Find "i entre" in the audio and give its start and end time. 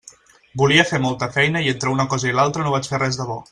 1.65-1.93